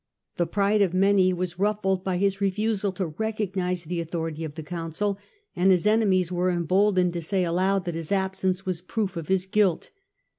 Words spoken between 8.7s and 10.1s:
proof of his guilt.